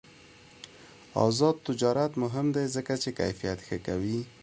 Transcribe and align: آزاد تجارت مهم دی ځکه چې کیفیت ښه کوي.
آزاد 1.23 1.55
تجارت 1.67 2.11
مهم 2.23 2.47
دی 2.55 2.65
ځکه 2.75 2.93
چې 3.01 3.09
کیفیت 3.19 3.59
ښه 3.67 3.77
کوي. 3.87 4.19